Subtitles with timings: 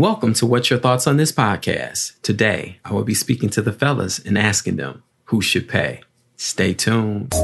[0.00, 2.18] Welcome to What's Your Thoughts on This podcast.
[2.22, 6.00] Today, I will be speaking to the fellas and asking them who should pay.
[6.38, 7.34] Stay tuned.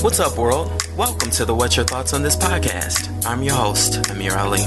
[0.00, 0.84] What's up, world?
[0.96, 3.24] Welcome to the What's Your Thoughts on This podcast.
[3.24, 4.64] I'm your host, Amir Ali.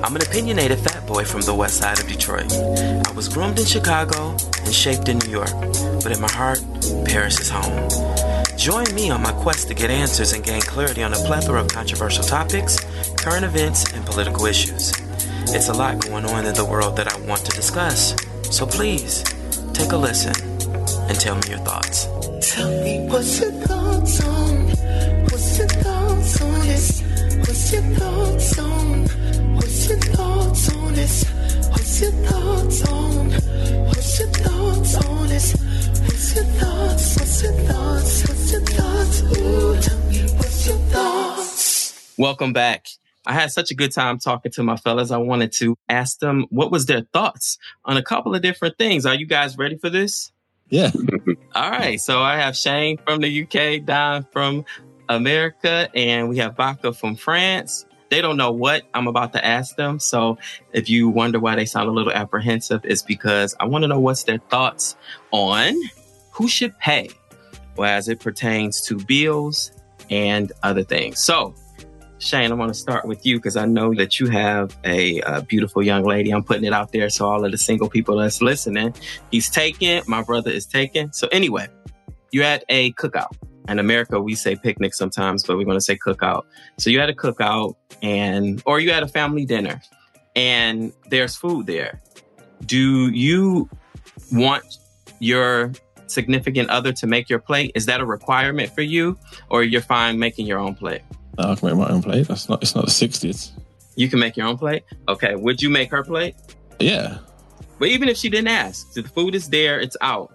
[0.00, 2.52] I'm an opinionated fat boy from the west side of Detroit.
[2.52, 5.50] I was groomed in Chicago and shaped in New York,
[6.04, 6.64] but in my heart,
[7.04, 7.88] Paris is home.
[8.56, 11.66] Join me on my quest to get answers and gain clarity on a plethora of
[11.66, 12.78] controversial topics,
[13.16, 14.92] current events, and political issues.
[15.56, 18.16] It's a lot going on in the world that I want to discuss.
[18.50, 19.22] So please,
[19.72, 20.34] take a listen
[21.08, 22.08] and tell me your thoughts.
[22.52, 24.66] Tell me what's your thoughts on?
[25.30, 27.02] What's your thoughts on this?
[27.38, 29.04] What's your thoughts on?
[29.54, 31.24] What's your thoughts on this?
[31.70, 33.30] What's your thoughts on?
[33.86, 35.54] What's your thoughts on this?
[36.02, 37.16] What's your thoughts?
[37.16, 38.28] What's your thoughts?
[38.28, 39.22] What's your thoughts?
[39.22, 42.14] Ooh, tell me what's your thoughts?
[42.18, 42.88] Welcome back.
[43.26, 45.10] I had such a good time talking to my fellas.
[45.10, 49.06] I wanted to ask them what was their thoughts on a couple of different things.
[49.06, 50.32] Are you guys ready for this?
[50.68, 50.90] Yeah.
[51.54, 52.00] All right.
[52.00, 54.64] So I have Shane from the UK, Don from
[55.08, 57.86] America, and we have Baka from France.
[58.10, 59.98] They don't know what I'm about to ask them.
[59.98, 60.38] So
[60.72, 64.00] if you wonder why they sound a little apprehensive, it's because I want to know
[64.00, 64.96] what's their thoughts
[65.32, 65.74] on
[66.30, 67.10] who should pay
[67.76, 69.72] well, as it pertains to bills
[70.10, 71.18] and other things.
[71.18, 71.54] So
[72.24, 75.42] Shane, I want to start with you because I know that you have a, a,
[75.42, 76.30] beautiful young lady.
[76.30, 78.94] I'm putting it out there so all of the single people that's listening,
[79.30, 80.02] he's taken.
[80.06, 81.12] My brother is taken.
[81.12, 81.68] So anyway,
[82.32, 83.36] you're at a cookout.
[83.68, 86.44] In America, we say picnic sometimes, but we're going to say cookout.
[86.78, 89.82] So you had a cookout and, or you had a family dinner
[90.34, 92.00] and there's food there.
[92.64, 93.68] Do you
[94.32, 94.78] want
[95.18, 95.72] your
[96.06, 97.72] significant other to make your plate?
[97.74, 99.18] Is that a requirement for you
[99.50, 101.02] or you're fine making your own plate?
[101.38, 102.28] I can make my own plate.
[102.28, 102.62] That's not.
[102.62, 103.52] It's not the sixties.
[103.96, 104.84] You can make your own plate.
[105.08, 105.34] Okay.
[105.34, 106.34] Would you make her plate?
[106.80, 107.18] Yeah.
[107.78, 109.80] But even if she didn't ask, the food is there.
[109.80, 110.32] It's out.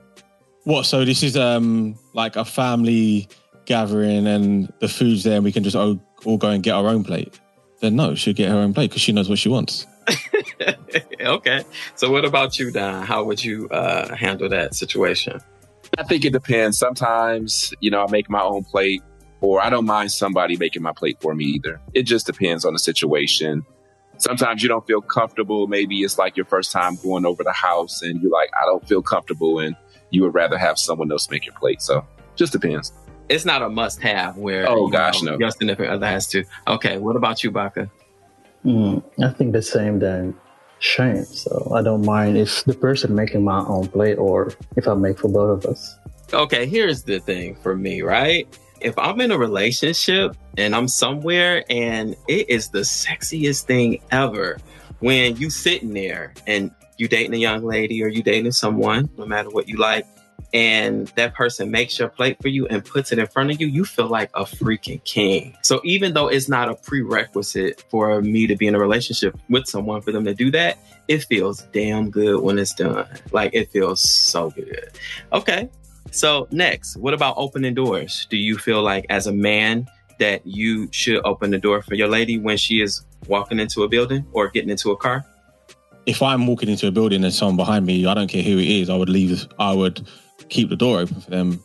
[0.64, 0.86] What?
[0.86, 3.27] So this is um like a family
[3.66, 6.88] gathering, and the food's there, and we can just all, all go and get our
[6.88, 7.39] own plate.
[7.82, 9.86] Then no, she'll get her own plate because she knows what she wants.
[11.21, 11.64] okay.
[11.95, 13.05] So what about you, Don?
[13.05, 15.39] How would you uh, handle that situation?
[15.98, 16.77] I think it depends.
[16.77, 19.02] Sometimes, you know, I make my own plate
[19.42, 21.82] or I don't mind somebody making my plate for me either.
[21.94, 23.66] It just depends on the situation.
[24.17, 25.67] Sometimes you don't feel comfortable.
[25.67, 28.86] Maybe it's like your first time going over the house and you're like, I don't
[28.88, 29.60] feel comfortable.
[29.60, 29.76] And
[30.10, 31.82] you would rather have someone else make your plate.
[31.82, 32.05] So
[32.36, 32.92] just depends.
[33.30, 35.39] It's not a must have where, oh gosh, know, no.
[35.39, 36.44] Your significant other has to.
[36.67, 36.98] Okay.
[36.98, 37.89] What about you, Baka?
[38.66, 40.36] Mm, I think the same than
[40.80, 41.26] Shane.
[41.26, 45.20] So I don't mind if the person making my own plate or if I make
[45.20, 45.95] for both of us.
[46.33, 46.66] Okay.
[46.66, 48.48] Here's the thing for me, right?
[48.81, 54.59] If I'm in a relationship and I'm somewhere and it is the sexiest thing ever
[54.99, 59.25] when you sitting there and you dating a young lady or you dating someone, no
[59.25, 60.05] matter what you like,
[60.53, 63.67] and that person makes your plate for you and puts it in front of you,
[63.67, 65.55] you feel like a freaking king.
[65.61, 69.67] So even though it's not a prerequisite for me to be in a relationship with
[69.67, 73.07] someone for them to do that, it feels damn good when it's done.
[73.31, 74.89] Like it feels so good.
[75.33, 75.69] Okay.
[76.11, 78.27] So, next, what about opening doors?
[78.30, 79.87] Do you feel like as a man
[80.20, 83.87] that you should open the door for your lady when she is walking into a
[83.87, 85.25] building or getting into a car?
[86.05, 88.67] If I'm walking into a building and someone behind me, I don't care who it
[88.67, 90.08] is, I would leave, I would
[90.49, 91.64] keep the door open for them.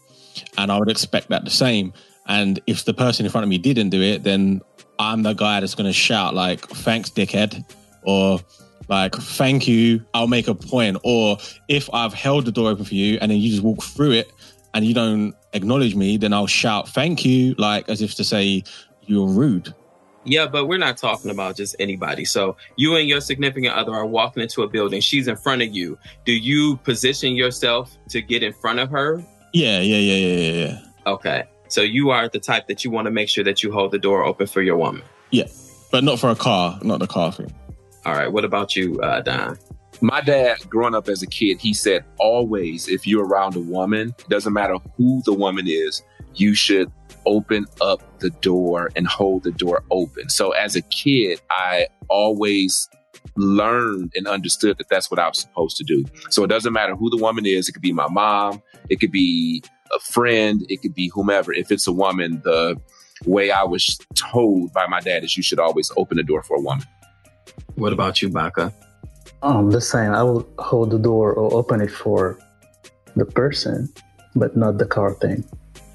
[0.58, 1.92] And I would expect that the same.
[2.26, 4.60] And if the person in front of me didn't do it, then
[4.98, 7.64] I'm the guy that's going to shout, like, thanks, dickhead,
[8.02, 8.40] or
[8.88, 11.36] like thank you i'll make a point or
[11.68, 14.30] if i've held the door open for you and then you just walk through it
[14.74, 18.64] and you don't acknowledge me, then I'll shout thank you, like as if to say
[19.06, 19.72] you're rude.
[20.24, 22.24] Yeah, but we're not talking about just anybody.
[22.24, 25.00] So you and your significant other are walking into a building.
[25.00, 25.98] She's in front of you.
[26.24, 29.22] Do you position yourself to get in front of her?
[29.52, 30.78] Yeah, yeah, yeah, yeah, yeah, yeah.
[31.06, 31.44] Okay.
[31.68, 33.98] So you are the type that you want to make sure that you hold the
[33.98, 35.02] door open for your woman.
[35.30, 35.44] Yeah,
[35.90, 37.52] but not for a car, not the car thing.
[38.06, 38.30] All right.
[38.30, 39.58] What about you, uh, Don?
[40.00, 44.14] My dad, growing up as a kid, he said, always, if you're around a woman,
[44.28, 46.02] doesn't matter who the woman is,
[46.34, 46.90] you should
[47.26, 50.28] open up the door and hold the door open.
[50.28, 52.88] So as a kid, I always
[53.36, 56.04] learned and understood that that's what I was supposed to do.
[56.28, 57.68] So it doesn't matter who the woman is.
[57.68, 58.62] It could be my mom.
[58.90, 59.62] It could be
[59.94, 60.66] a friend.
[60.68, 61.52] It could be whomever.
[61.52, 62.78] If it's a woman, the
[63.24, 66.56] way I was told by my dad is you should always open the door for
[66.56, 66.84] a woman.
[67.76, 68.72] What about you, Baka?
[69.42, 70.12] Um, the same.
[70.12, 72.38] I will hold the door or open it for
[73.16, 73.92] the person,
[74.34, 75.44] but not the car thing.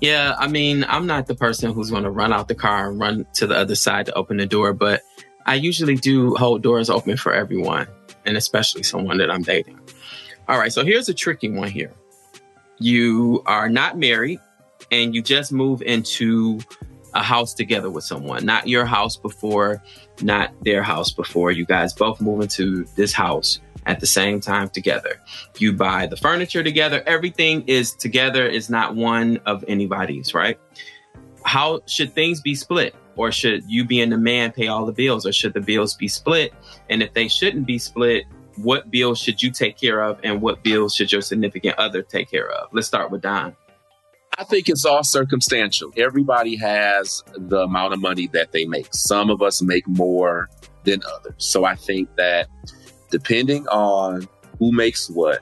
[0.02, 3.00] Yeah, I mean, I'm not the person who's going to run out the car and
[3.00, 5.02] run to the other side to open the door, but
[5.46, 7.88] I usually do hold doors open for everyone.
[8.26, 9.80] and especially someone that I'm dating.
[10.48, 11.92] All right, so here's a tricky one here.
[12.78, 14.40] You are not married
[14.92, 16.60] and you just move into
[17.14, 19.82] a house together with someone, not your house before,
[20.22, 21.52] not their house before.
[21.52, 25.22] You guys both move into this house at the same time together.
[25.58, 30.60] You buy the furniture together, everything is together, is not one of anybody's, right?
[31.44, 32.96] How should things be split?
[33.16, 35.26] Or should you being the man pay all the bills?
[35.26, 36.54] Or should the bills be split?
[36.90, 38.26] And if they shouldn't be split,
[38.56, 42.30] what bills should you take care of and what bills should your significant other take
[42.30, 42.70] care of?
[42.72, 43.56] Let's start with Don.
[44.40, 45.92] I think it's all circumstantial.
[45.98, 48.88] Everybody has the amount of money that they make.
[48.94, 50.50] Some of us make more
[50.86, 51.34] than others.
[51.40, 52.48] So I think that
[53.12, 55.40] depending on who makes what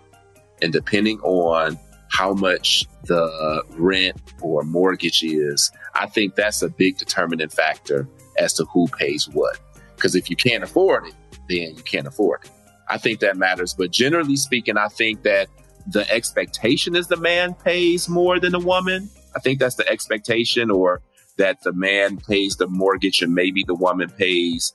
[0.63, 1.77] and depending on
[2.09, 8.07] how much the rent or mortgage is, I think that's a big determining factor
[8.39, 9.59] as to who pays what.
[9.95, 11.13] Because if you can't afford it,
[11.47, 12.51] then you can't afford it.
[12.89, 13.75] I think that matters.
[13.75, 15.49] But generally speaking, I think that
[15.87, 19.09] the expectation is the man pays more than the woman.
[19.35, 21.01] I think that's the expectation, or
[21.37, 24.73] that the man pays the mortgage and maybe the woman pays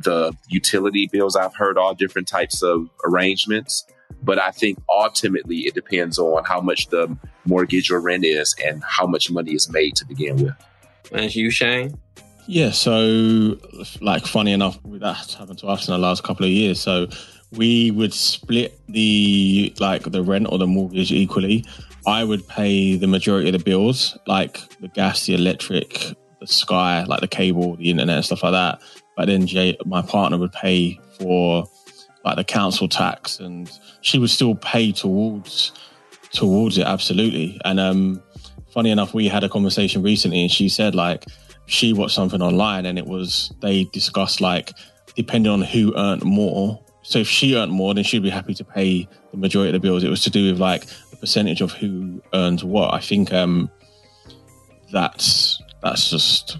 [0.00, 1.36] the utility bills.
[1.36, 3.86] I've heard all different types of arrangements,
[4.22, 8.82] but I think ultimately it depends on how much the mortgage or rent is and
[8.84, 10.54] how much money is made to begin with.
[11.12, 11.98] And you, Shane?
[12.46, 13.56] Yeah, so
[14.00, 16.80] like funny enough, that's happened to us in the last couple of years.
[16.80, 17.06] So
[17.52, 21.64] we would split the like the rent or the mortgage equally.
[22.06, 27.04] I would pay the majority of the bills, like the gas, the electric, the sky,
[27.04, 28.80] like the cable, the internet, and stuff like that.
[29.16, 31.68] But then Jay, my partner would pay for
[32.24, 33.70] like the council tax, and
[34.00, 35.72] she would still pay towards
[36.32, 37.60] towards it absolutely.
[37.64, 38.22] And um,
[38.72, 41.24] funny enough, we had a conversation recently, and she said like
[41.66, 44.72] she watched something online, and it was they discussed like
[45.14, 46.82] depending on who earned more.
[47.02, 49.86] So if she earned more, then she'd be happy to pay the majority of the
[49.86, 50.04] bills.
[50.04, 52.94] It was to do with like the percentage of who earns what.
[52.94, 53.70] I think um,
[54.92, 56.58] that's that's just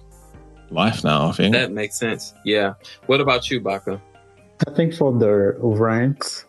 [0.70, 1.28] life now.
[1.28, 2.34] I think That makes sense.
[2.44, 2.74] Yeah.
[3.06, 4.00] What about you, Baka?
[4.66, 6.44] I think for the rent,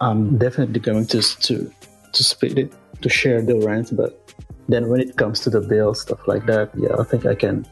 [0.00, 1.72] I'm definitely going to to
[2.12, 3.96] to split it to share the rent.
[3.96, 4.32] But
[4.68, 7.66] then when it comes to the bills, stuff like that, yeah, I think I can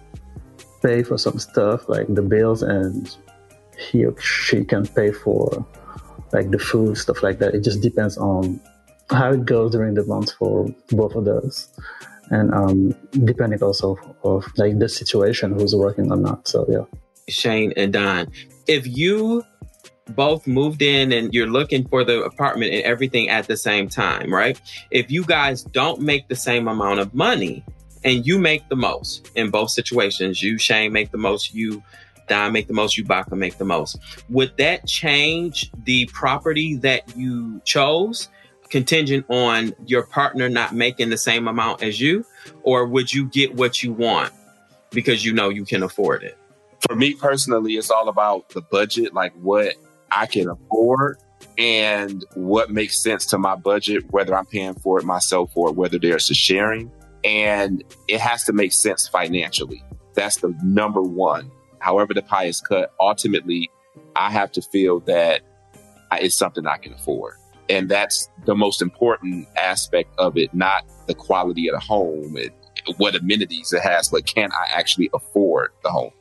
[0.82, 3.14] pay for some stuff like the bills, and
[3.78, 5.64] he or she can pay for
[6.32, 7.54] like the food, stuff like that.
[7.54, 8.60] It just depends on
[9.10, 11.68] how it goes during the month for both of those.
[12.30, 16.48] And um, depending also of like the situation, who's working or not.
[16.48, 16.84] So yeah.
[17.28, 18.30] Shane and Don.
[18.66, 19.44] If you
[20.08, 24.32] both moved in and you're looking for the apartment and everything at the same time,
[24.32, 24.60] right?
[24.90, 27.64] If you guys don't make the same amount of money
[28.04, 31.82] and you make the most in both situations, you, Shane, make the most, you,
[32.32, 33.98] Don, make the most, you, Baka, make the most,
[34.30, 38.30] would that change the property that you chose?
[38.70, 42.24] Contingent on your partner not making the same amount as you,
[42.62, 44.32] or would you get what you want
[44.88, 46.38] because you know you can afford it?
[46.88, 49.74] For me personally, it's all about the budget, like what
[50.10, 51.18] I can afford
[51.58, 55.98] and what makes sense to my budget, whether I'm paying for it myself or whether
[55.98, 56.90] there's a sharing.
[57.24, 59.84] And it has to make sense financially.
[60.14, 61.50] That's the number one.
[61.82, 63.70] However, the pie is cut, ultimately,
[64.16, 65.42] I have to feel that
[66.12, 67.34] it's something I can afford.
[67.68, 72.50] And that's the most important aspect of it, not the quality of the home and
[72.96, 76.12] what amenities it has, but can I actually afford the home?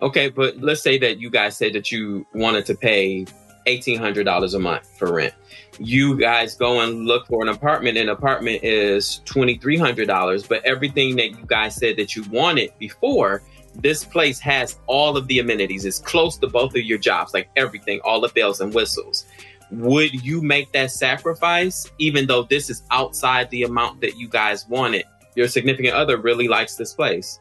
[0.00, 3.26] Okay, but let's say that you guys said that you wanted to pay
[3.66, 5.34] eighteen hundred dollars a month for rent.
[5.78, 7.96] You guys go and look for an apartment.
[7.96, 12.24] An apartment is twenty three hundred dollars, but everything that you guys said that you
[12.24, 13.42] wanted before,
[13.74, 15.84] this place has all of the amenities.
[15.84, 19.24] It's close to both of your jobs, like everything, all the bells and whistles.
[19.70, 24.68] Would you make that sacrifice, even though this is outside the amount that you guys
[24.68, 25.04] wanted?
[25.34, 27.38] Your significant other really likes this place.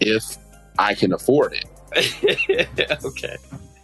[0.00, 0.38] If
[0.78, 1.66] I can afford it.
[3.04, 3.36] okay.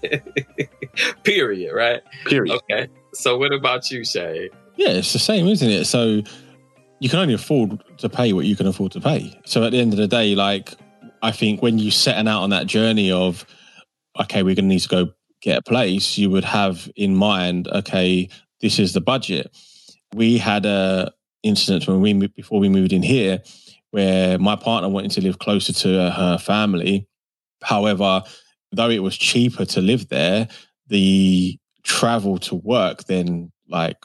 [1.25, 2.03] Period, right?
[2.27, 2.55] Period.
[2.71, 2.89] Okay.
[3.13, 4.49] So what about you, Shay?
[4.77, 5.85] Yeah, it's the same, isn't it?
[5.85, 6.23] So
[7.01, 9.39] you can only afford to pay what you can afford to pay.
[9.45, 10.75] So at the end of the day, like
[11.25, 13.47] I think when you setting out on that journey of
[14.21, 18.29] okay, we're gonna need to go get a place, you would have in mind, okay,
[18.61, 19.51] this is the budget.
[20.15, 21.13] We had a
[21.43, 23.43] incident when we before we moved in here
[23.91, 27.09] where my partner wanted to live closer to her family.
[27.63, 28.23] However,
[28.73, 30.49] though it was cheaper to live there,
[30.89, 33.97] the travel to work then like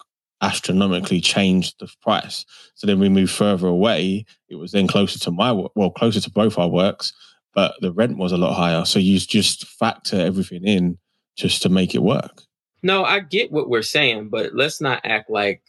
[0.42, 2.46] astronomically changed the price.
[2.76, 4.26] So then we moved further away.
[4.50, 7.14] It was then closer to my work, well, closer to both our works,
[7.54, 8.86] but the rent was a lot higher.
[8.86, 10.98] So you just factor everything in
[11.38, 12.44] just to make it work.
[12.82, 15.62] No, I get what we're saying, but let's not act like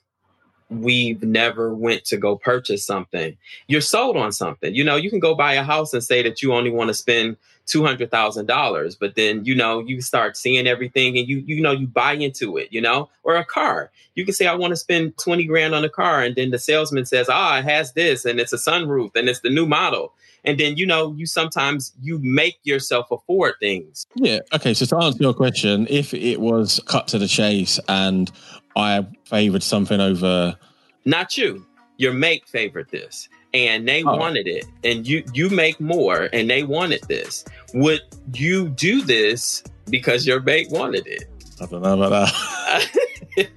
[0.71, 3.37] we've never went to go purchase something.
[3.67, 4.75] You're sold on something.
[4.75, 6.95] You know, you can go buy a house and say that you only want to
[6.95, 7.37] spend
[7.67, 11.61] two hundred thousand dollars, but then you know you start seeing everything and you you
[11.61, 12.73] know you buy into it.
[12.73, 13.91] You know, or a car.
[14.15, 16.59] You can say I want to spend twenty grand on a car, and then the
[16.59, 20.13] salesman says, ah, it has this, and it's a sunroof, and it's the new model.
[20.43, 24.07] And then you know you sometimes you make yourself afford things.
[24.15, 24.39] Yeah.
[24.55, 24.75] Okay.
[24.75, 28.31] So to answer your question, if it was cut to the chase and
[28.77, 30.57] I favored something over,
[31.05, 31.67] Not you.
[31.97, 34.17] Your mate favored this, and they Oh.
[34.17, 37.45] wanted it, and you you make more, and they wanted this.
[37.75, 38.01] Would
[38.35, 41.25] you do this because your mate wanted it?
[41.61, 42.89] I don't know about that.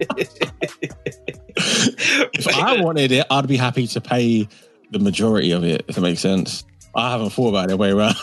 [2.34, 4.48] if I wanted it, I'd be happy to pay
[4.92, 5.86] the majority of it.
[5.88, 6.64] If it makes sense.
[6.96, 8.16] I haven't thought about it the way around.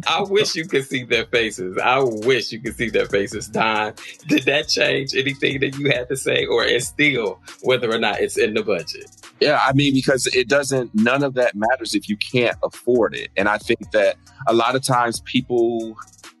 [0.06, 1.78] I wish you could see their faces.
[1.78, 3.48] I wish you could see their faces.
[3.48, 3.94] Time
[4.28, 8.20] did that change anything that you had to say, or it's still whether or not
[8.20, 9.10] it's in the budget?
[9.40, 13.30] Yeah, I mean, because it doesn't, none of that matters if you can't afford it.
[13.36, 15.96] And I think that a lot of times people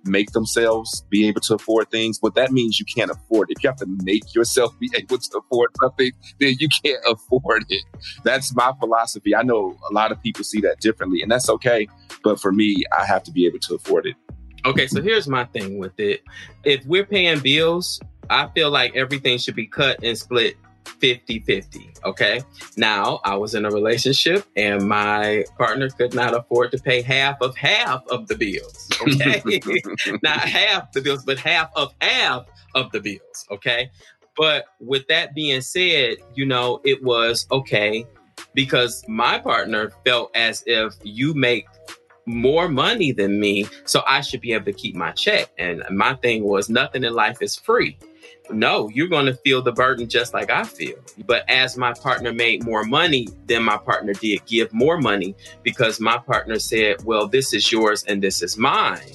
[0.06, 3.56] make themselves be able to afford things, but that means you can't afford it.
[3.58, 7.64] If you have to make yourself be able to afford something, then you can't afford
[7.68, 7.82] it.
[8.24, 9.34] That's my philosophy.
[9.34, 11.88] I know a lot of people see that differently, and that's okay.
[12.22, 14.16] But for me, I have to be able to afford it.
[14.64, 16.22] Okay, so here's my thing with it.
[16.64, 21.92] If we're paying bills, I feel like everything should be cut and split 50 50.
[22.04, 22.40] Okay.
[22.76, 27.40] Now, I was in a relationship and my partner could not afford to pay half
[27.40, 28.88] of half of the bills.
[29.02, 29.60] Okay.
[30.22, 33.46] not half the bills, but half of half of the bills.
[33.50, 33.90] Okay.
[34.36, 38.04] But with that being said, you know, it was okay
[38.54, 41.66] because my partner felt as if you make
[42.26, 45.50] more money than me, so I should be able to keep my check.
[45.58, 47.96] And my thing was nothing in life is free.
[48.50, 50.96] No, you're going to feel the burden just like I feel.
[51.26, 56.00] But as my partner made more money than my partner did give more money because
[56.00, 59.14] my partner said, Well, this is yours and this is mine.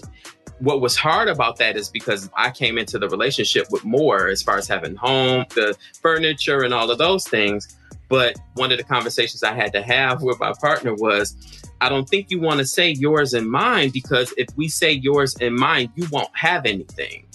[0.59, 4.43] What was hard about that is because I came into the relationship with more as
[4.43, 7.75] far as having home, the furniture, and all of those things.
[8.09, 11.35] But one of the conversations I had to have with my partner was,
[11.79, 15.35] I don't think you want to say yours and mine because if we say yours
[15.41, 17.25] and mine, you won't have anything.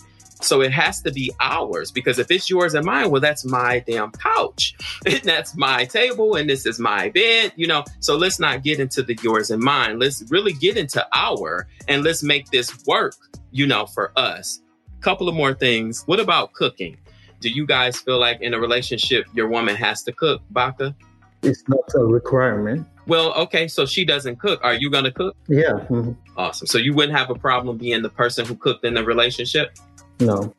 [0.46, 3.80] So it has to be ours because if it's yours and mine, well, that's my
[3.86, 4.74] damn couch.
[5.06, 7.84] And that's my table and this is my bed, you know.
[8.00, 9.98] So let's not get into the yours and mine.
[9.98, 13.14] Let's really get into our and let's make this work,
[13.50, 14.60] you know, for us.
[15.00, 16.02] Couple of more things.
[16.06, 16.96] What about cooking?
[17.40, 20.94] Do you guys feel like in a relationship your woman has to cook, Baka?
[21.42, 22.86] It's not a requirement.
[23.06, 24.60] Well, okay, so she doesn't cook.
[24.64, 25.36] Are you gonna cook?
[25.48, 25.84] Yeah.
[25.88, 26.16] mhm.
[26.36, 26.66] Awesome.
[26.66, 29.76] So you wouldn't have a problem being the person who cooked in the relationship?
[30.20, 30.54] No.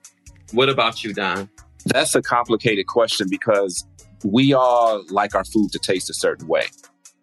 [0.52, 1.50] What about you, Don?
[1.86, 3.86] That's a complicated question because
[4.24, 6.66] we all like our food to taste a certain way.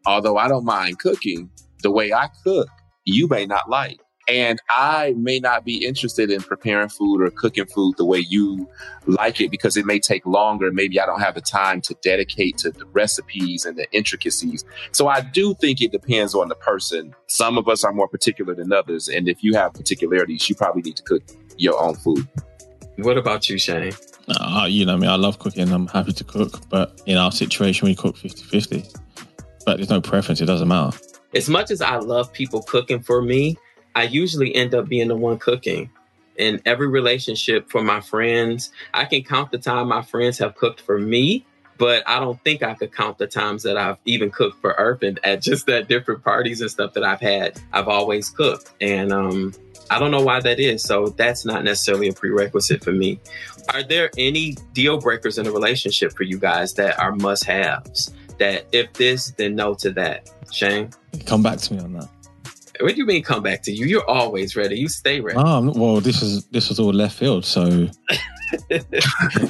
[0.07, 1.51] Although I don't mind cooking,
[1.83, 2.69] the way I cook,
[3.05, 4.01] you may not like.
[4.27, 8.67] And I may not be interested in preparing food or cooking food the way you
[9.07, 10.73] like it because it may take longer.
[10.73, 14.65] Maybe I don't have the time to dedicate to the recipes and the intricacies.
[14.93, 17.15] So I do think it depends on the person.
[17.27, 19.09] Some of us are more particular than others.
[19.09, 21.23] And if you have particularities, you probably need to cook
[21.57, 22.27] your own food.
[22.99, 23.93] What about you, Shane?
[24.29, 25.71] Uh, you know me, I love cooking.
[25.71, 28.85] I'm happy to cook, but in our situation, we cook 50 50.
[29.67, 30.97] But there's no preference, it doesn't matter.
[31.35, 33.57] As much as I love people cooking for me,
[33.95, 35.91] I usually end up being the one cooking.
[36.37, 40.81] In every relationship for my friends, I can count the time my friends have cooked
[40.81, 41.47] for me,
[41.79, 45.19] but I don't think I could count the times that I've even cooked for Urban
[45.25, 47.61] at just that different parties and stuff that I've had.
[47.73, 48.73] I've always cooked.
[48.81, 49.53] And um,
[49.91, 50.83] I don't know why that is.
[50.83, 53.21] So that's not necessarily a prerequisite for me.
[53.73, 58.15] Are there any deal breakers in a relationship for you guys that are must haves?
[58.39, 60.31] That if this, then no to that?
[60.53, 60.91] Shane?
[61.27, 62.09] Come back to me on that.
[62.81, 63.87] What do you mean come back to you?
[63.87, 64.77] You're always ready.
[64.77, 65.39] You stay ready.
[65.39, 67.45] Oh, well, this is this was all left field.
[67.45, 67.63] So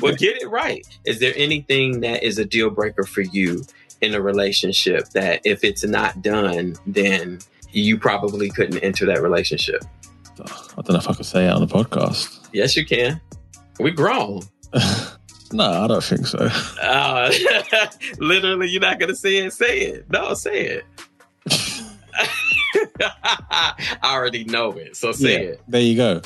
[0.01, 0.87] well, get it right.
[1.05, 3.63] Is there anything that is a deal breaker for you
[4.01, 7.39] in a relationship that if it's not done, then
[7.73, 9.83] you probably couldn't enter that relationship?
[10.41, 12.49] I don't know if I could say it on the podcast.
[12.53, 13.21] Yes, you can.
[13.79, 14.43] We grown.
[15.53, 16.49] no, I don't think so.
[16.83, 17.33] Uh,
[18.19, 19.53] literally, you're not gonna say it.
[19.53, 20.11] Say it.
[20.11, 20.85] No, say it.
[23.01, 26.23] I already know it, so say Yeah, There you go.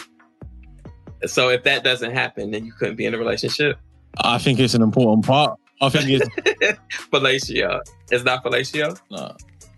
[1.26, 3.78] So if that doesn't happen, then you couldn't be in a relationship.
[4.20, 5.58] I think it's an important part.
[5.80, 6.28] I think it's
[7.12, 7.80] Fellatio.
[8.10, 9.00] It's not fellatio?
[9.10, 9.36] no.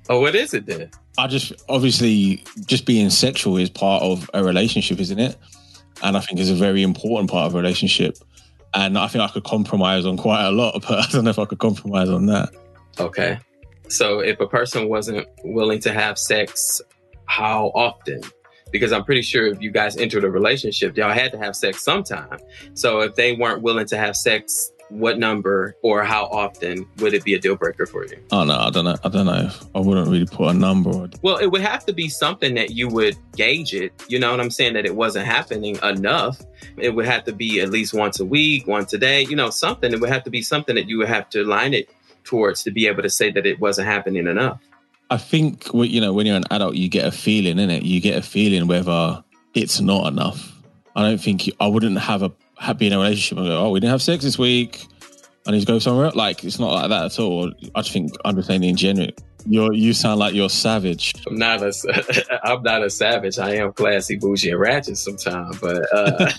[0.08, 0.90] Oh, what is it then?
[1.18, 5.36] I just obviously just being sexual is part of a relationship, isn't it?
[6.02, 8.16] and I think it's a very important part of a relationship.
[8.72, 11.38] And I think I could compromise on quite a lot, but I don't know if
[11.38, 12.50] I could compromise on that.
[12.98, 13.38] Okay.
[13.90, 16.80] So if a person wasn't willing to have sex,
[17.26, 18.22] how often?
[18.70, 21.82] Because I'm pretty sure if you guys entered a relationship, y'all had to have sex
[21.82, 22.38] sometime.
[22.74, 27.24] So if they weren't willing to have sex, what number or how often would it
[27.24, 28.16] be a deal breaker for you?
[28.30, 28.96] Oh no, I don't know.
[29.02, 29.50] I don't know.
[29.74, 30.90] I wouldn't really put a number.
[30.90, 33.92] on Well, it would have to be something that you would gauge it.
[34.08, 34.74] You know what I'm saying?
[34.74, 36.40] That it wasn't happening enough.
[36.76, 39.50] It would have to be at least once a week, once a day, you know,
[39.50, 39.92] something.
[39.92, 41.88] It would have to be something that you would have to line it
[42.24, 44.60] towards to be able to say that it wasn't happening enough.
[45.10, 47.82] I think you know when you're an adult, you get a feeling in it.
[47.82, 49.22] You get a feeling whether
[49.54, 50.56] it's not enough.
[50.94, 53.70] I don't think you, I wouldn't have a happy in a relationship and go, oh,
[53.70, 54.86] we didn't have sex this week.
[55.46, 56.10] I need to go somewhere.
[56.10, 57.52] Like it's not like that at all.
[57.74, 59.14] I just think understanding genuine.
[59.46, 61.14] You you sound like you're savage.
[61.26, 63.38] I'm not a, I'm not a savage.
[63.38, 66.30] I am classy, bougie, and ratchet sometimes, but uh,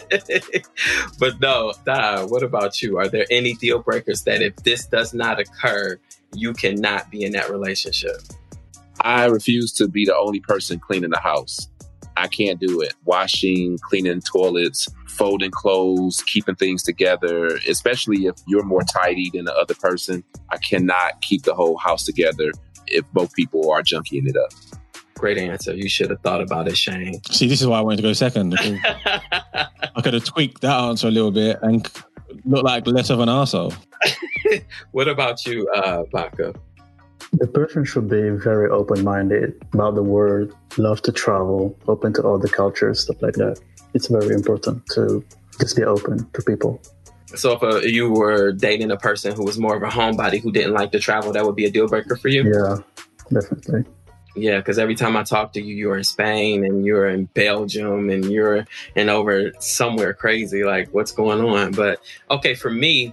[1.18, 1.72] but no.
[1.86, 2.98] Nah, what about you?
[2.98, 5.98] Are there any deal breakers that if this does not occur,
[6.34, 8.16] you cannot be in that relationship?
[9.00, 11.68] I refuse to be the only person cleaning the house.
[12.16, 12.94] I can't do it.
[13.04, 19.54] Washing, cleaning toilets, folding clothes, keeping things together, especially if you're more tidy than the
[19.54, 20.24] other person.
[20.50, 22.52] I cannot keep the whole house together
[22.86, 24.52] if both people are junkying it up.
[25.16, 25.74] Great answer.
[25.74, 27.22] You should have thought about it, Shane.
[27.30, 28.56] See, this is why I wanted to go second.
[28.58, 31.88] I could have tweaked that answer a little bit and
[32.44, 33.74] look like less of an arsehole.
[34.90, 36.54] what about you, uh, Baka?
[37.38, 42.22] The person should be very open minded about the world, love to travel, open to
[42.22, 43.60] all the cultures, stuff like that.
[43.92, 45.24] It's very important to
[45.58, 46.80] just be open to people.
[47.34, 50.52] So if uh, you were dating a person who was more of a homebody who
[50.52, 52.44] didn't like to travel, that would be a deal breaker for you?
[52.44, 52.76] Yeah,
[53.32, 53.84] definitely.
[54.36, 58.10] Yeah, because every time I talk to you, you're in Spain and you're in Belgium
[58.10, 58.64] and you're
[58.94, 60.62] in over somewhere crazy.
[60.62, 61.72] Like, what's going on?
[61.72, 62.00] But
[62.30, 63.12] okay, for me,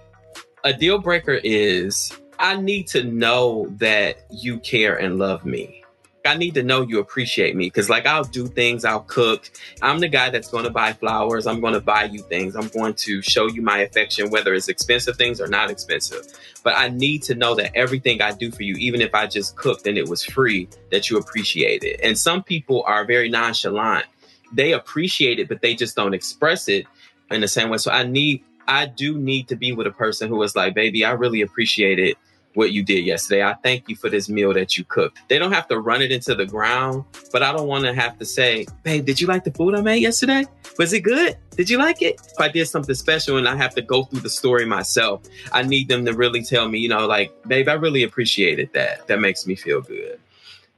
[0.63, 2.11] a deal breaker is
[2.41, 5.83] I need to know that you care and love me.
[6.25, 9.49] I need to know you appreciate me because, like, I'll do things, I'll cook.
[9.83, 11.45] I'm the guy that's going to buy flowers.
[11.45, 12.55] I'm going to buy you things.
[12.55, 16.25] I'm going to show you my affection, whether it's expensive things or not expensive.
[16.63, 19.55] But I need to know that everything I do for you, even if I just
[19.55, 21.99] cooked and it was free, that you appreciate it.
[22.03, 24.05] And some people are very nonchalant.
[24.51, 26.87] They appreciate it, but they just don't express it
[27.29, 27.77] in the same way.
[27.77, 31.05] So I need, I do need to be with a person who is like, baby,
[31.05, 32.17] I really appreciate it
[32.53, 33.43] what you did yesterday.
[33.43, 35.19] I thank you for this meal that you cooked.
[35.27, 38.17] They don't have to run it into the ground, but I don't want to have
[38.19, 40.45] to say, babe, did you like the food I made yesterday?
[40.77, 41.37] Was it good?
[41.51, 42.19] Did you like it?
[42.33, 45.63] If I did something special and I have to go through the story myself, I
[45.63, 49.07] need them to really tell me, you know, like, babe, I really appreciated that.
[49.07, 50.19] That makes me feel good.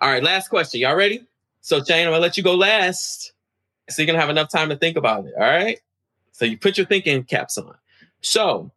[0.02, 0.82] All right, last question.
[0.82, 1.26] Y'all ready?
[1.62, 3.32] So, Shane, I'm to let you go last.
[3.90, 5.34] So you're to have enough time to think about it.
[5.36, 5.80] All right.
[6.32, 7.76] So you put your thinking caps on.
[8.22, 8.72] So,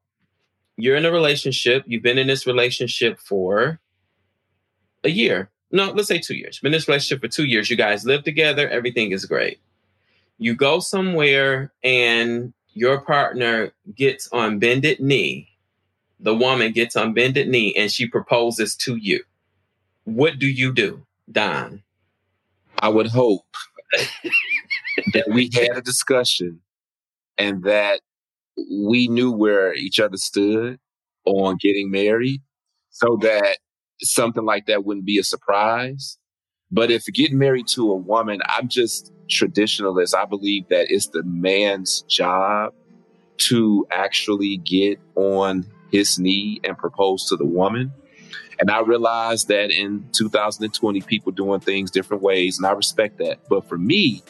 [0.76, 1.84] you're in a relationship.
[1.86, 3.80] You've been in this relationship for
[5.04, 5.50] a year.
[5.72, 6.58] No, let's say two years.
[6.60, 7.70] Been in this relationship for two years.
[7.70, 8.68] You guys live together.
[8.68, 9.60] Everything is great.
[10.38, 15.48] You go somewhere and your partner gets on bended knee.
[16.20, 19.22] The woman gets on bended knee and she proposes to you.
[20.04, 21.82] What do you do, Don?
[22.78, 23.46] I would hope
[25.14, 26.60] that we had a discussion
[27.38, 28.00] and that
[28.56, 30.78] we knew where each other stood
[31.24, 32.42] on getting married
[32.90, 33.58] so that
[34.00, 36.18] something like that wouldn't be a surprise.
[36.70, 40.14] But if getting married to a woman, I'm just traditionalist.
[40.14, 42.72] I believe that it's the man's job
[43.38, 47.92] to actually get on his knee and propose to the woman.
[48.58, 53.40] And I realized that in 2020, people doing things different ways, and I respect that.
[53.48, 54.22] But for me,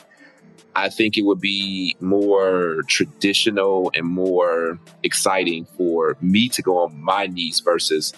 [0.76, 7.00] I think it would be more traditional and more exciting for me to go on
[7.00, 8.12] my knees versus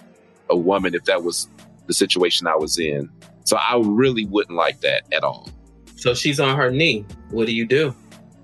[0.51, 1.49] a woman if that was
[1.87, 3.09] the situation I was in.
[3.45, 5.49] So I really wouldn't like that at all.
[5.95, 7.07] So she's on her knee.
[7.31, 7.95] What do you do?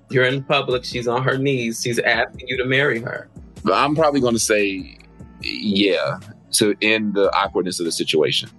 [0.09, 0.85] You're in public.
[0.85, 1.81] She's on her knees.
[1.83, 3.29] She's asking you to marry her.
[3.71, 4.97] I'm probably going to say,
[5.41, 6.19] yeah,
[6.53, 8.49] to end the awkwardness of the situation.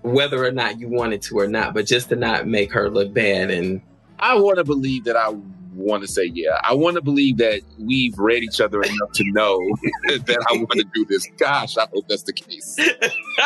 [0.00, 3.12] Whether or not you wanted to or not, but just to not make her look
[3.12, 3.50] bad.
[3.50, 3.82] And
[4.18, 5.34] I want to believe that I
[5.74, 6.60] want to say, yeah.
[6.62, 9.58] I want to believe that we've read each other enough to know
[10.06, 11.26] that I want to do this.
[11.36, 12.78] Gosh, I hope that's the case.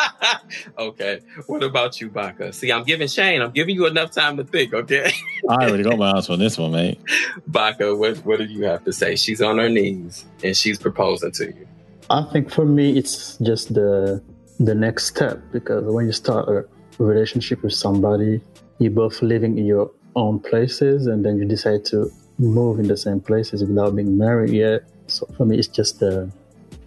[0.77, 1.21] okay.
[1.47, 2.53] What about you, Baka?
[2.53, 5.11] See, I'm giving Shane, I'm giving you enough time to think, okay?
[5.49, 6.99] I already got my answer on this one, mate.
[7.47, 9.15] Baka, what, what do you have to say?
[9.15, 11.67] She's on her knees and she's proposing to you.
[12.09, 14.21] I think for me, it's just the
[14.59, 16.65] the next step because when you start a
[16.97, 18.41] relationship with somebody,
[18.79, 22.97] you're both living in your own places, and then you decide to move in the
[22.97, 24.83] same places without being married yet.
[25.07, 26.31] So for me, it's just the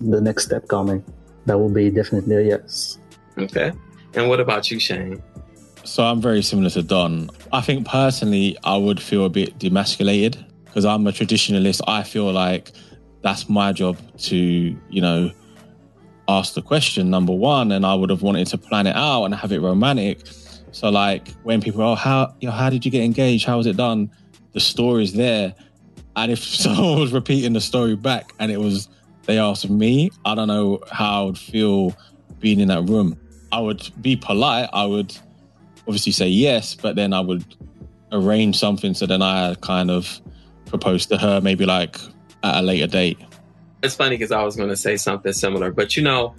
[0.00, 1.04] the next step coming.
[1.46, 2.98] That will be definitely a yes.
[3.38, 3.72] Okay.
[4.14, 5.22] And what about you, Shane?
[5.84, 7.30] So I'm very similar to Don.
[7.52, 11.80] I think personally, I would feel a bit demasculated because I'm a traditionalist.
[11.86, 12.72] I feel like
[13.22, 15.30] that's my job to, you know,
[16.28, 19.34] ask the question number one, and I would have wanted to plan it out and
[19.34, 20.20] have it romantic.
[20.72, 23.46] So like when people, oh, how, you know, how did you get engaged?
[23.46, 24.10] How was it done?
[24.52, 25.54] The story's there,
[26.16, 28.88] and if someone was repeating the story back and it was
[29.24, 31.94] they asked me, I don't know how I would feel
[32.40, 33.16] being in that room.
[33.52, 34.68] I would be polite.
[34.72, 35.16] I would
[35.86, 37.44] obviously say yes, but then I would
[38.10, 40.20] arrange something so then I kind of
[40.66, 41.98] propose to her maybe like
[42.42, 43.18] at a later date.
[43.82, 46.34] It's funny because I was going to say something similar, but you know,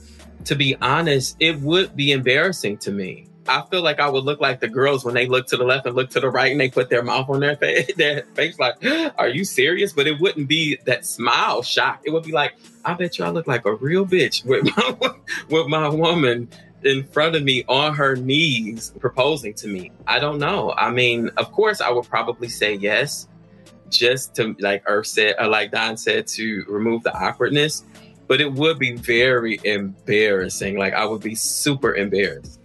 [0.45, 3.27] to be honest, it would be embarrassing to me.
[3.47, 5.85] I feel like I would look like the girls when they look to the left
[5.85, 8.57] and look to the right and they put their mouth on their face, their face
[8.57, 8.75] like,
[9.17, 9.91] are you serious?
[9.93, 12.01] But it wouldn't be that smile shock.
[12.05, 15.13] It would be like, I bet you I look like a real bitch with my,
[15.49, 16.47] with my woman
[16.83, 19.91] in front of me on her knees proposing to me.
[20.07, 20.73] I don't know.
[20.77, 23.27] I mean, of course, I would probably say yes,
[23.89, 27.83] just to, like Earth said, or like Don said, to remove the awkwardness.
[28.27, 30.77] But it would be very embarrassing.
[30.77, 32.59] Like, I would be super embarrassed.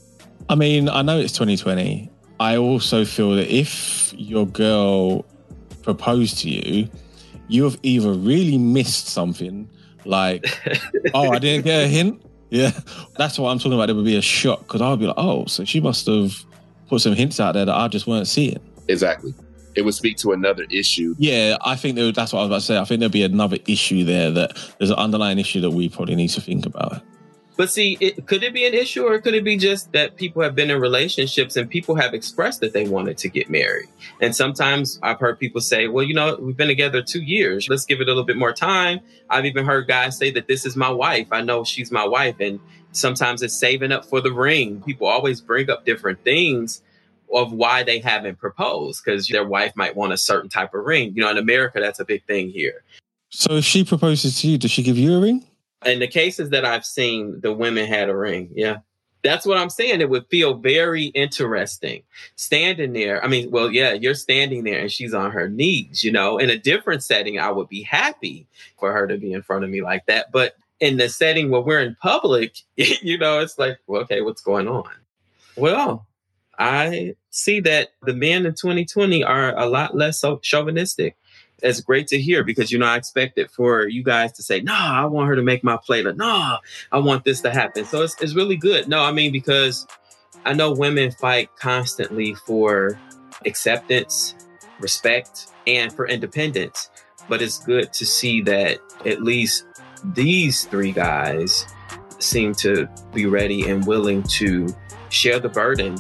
[0.49, 2.11] I mean, I know it's 2020.
[2.41, 5.25] I also feel that if your girl
[5.83, 6.89] proposed to you,
[7.49, 9.69] you have either really missed something,
[10.05, 10.45] like,
[11.15, 12.23] oh, I didn't get a hint.
[12.51, 12.71] Yeah,
[13.17, 13.91] that's what I'm talking about.
[13.91, 16.33] It would be a shock because I would be like, oh, so she must have
[16.89, 18.59] put some hints out there that I just weren't seeing.
[18.89, 19.35] Exactly.
[19.75, 21.15] It would speak to another issue.
[21.19, 22.79] Yeah, I think there, that's what I was about to say.
[22.79, 26.17] I think there'd be another issue there that there's an underlying issue that we probably
[26.17, 27.03] need to think about.
[27.59, 30.43] But see, it, could it be an issue or could it be just that people
[30.43, 33.89] have been in relationships and people have expressed that they wanted to get married?
[34.21, 37.69] And sometimes I've heard people say, well, you know, we've been together two years.
[37.69, 39.01] Let's give it a little bit more time.
[39.29, 41.27] I've even heard guys say that this is my wife.
[41.33, 42.37] I know she's my wife.
[42.39, 42.61] And
[42.93, 44.81] sometimes it's saving up for the ring.
[44.83, 46.81] People always bring up different things
[47.35, 51.13] of why they haven't proposed because their wife might want a certain type of ring.
[51.17, 52.85] You know, in America, that's a big thing here.
[53.31, 55.48] So if she proposes to you, does she give you a ring?
[55.85, 58.51] In the cases that I've seen, the women had a ring.
[58.53, 58.79] Yeah.
[59.23, 60.01] That's what I'm saying.
[60.01, 62.03] It would feel very interesting
[62.37, 63.23] standing there.
[63.23, 66.51] I mean, well, yeah, you're standing there and she's on her knees, you know, in
[66.51, 68.47] a different setting, I would be happy
[68.79, 70.31] for her to be in front of me like that.
[70.31, 74.43] But in the setting where we're in public, you know, it's like, well, okay, what's
[74.43, 74.89] going on?
[75.57, 76.07] Well,
[76.59, 81.17] I see that the men in 2020 are a lot less chauvinistic
[81.63, 85.03] it's great to hear because you know I expected for you guys to say, "Nah,
[85.03, 86.59] I want her to make my plate," "Nah,
[86.93, 88.89] I want this to happen." So it's it's really good.
[88.89, 89.87] No, I mean because
[90.45, 92.99] I know women fight constantly for
[93.45, 94.35] acceptance,
[94.81, 96.91] respect, and for independence.
[97.29, 99.67] But it's good to see that at least
[100.15, 101.67] these three guys
[102.21, 104.69] seem to be ready and willing to
[105.11, 105.99] share the burden,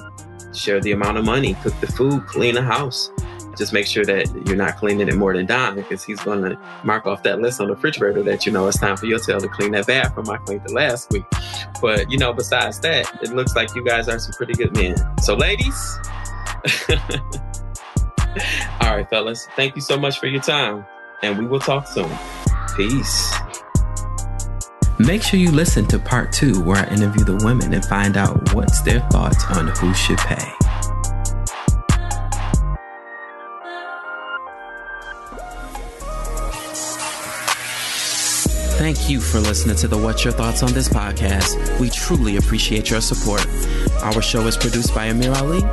[0.54, 3.10] share the amount of money, cook the food, clean the house
[3.58, 6.58] just make sure that you're not cleaning it more than Don because he's going to
[6.84, 9.40] mark off that list on the refrigerator that you know it's time for your tail
[9.40, 10.30] to clean that bathroom.
[10.30, 11.24] I cleaned it last week.
[11.82, 14.96] But, you know, besides that, it looks like you guys are some pretty good men.
[15.22, 15.98] So, ladies,
[18.80, 20.86] all right, fellas, thank you so much for your time
[21.22, 22.10] and we will talk soon.
[22.76, 23.34] Peace.
[24.98, 28.52] Make sure you listen to part two where I interview the women and find out
[28.54, 30.67] what's their thoughts on who should pay.
[38.78, 41.80] Thank you for listening to the What's Your Thoughts on This podcast.
[41.80, 43.44] We truly appreciate your support.
[44.04, 45.64] Our show is produced by Amir Ali.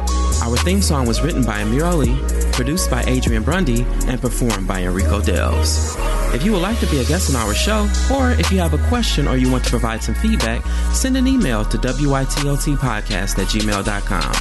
[0.42, 2.16] Our theme song was written by Amir Ali,
[2.52, 5.96] produced by Adrian Brundy, and performed by Enrico Delves.
[6.34, 8.74] If you would like to be a guest on our show, or if you have
[8.74, 13.48] a question or you want to provide some feedback, send an email to witltpodcast at
[13.48, 14.36] gmail.com.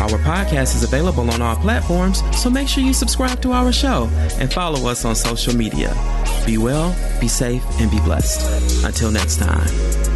[0.00, 4.08] Our podcast is available on all platforms, so make sure you subscribe to our show
[4.38, 5.92] and follow us on social media.
[6.46, 8.84] Be well, be safe, and be blessed.
[8.84, 10.15] Until next time.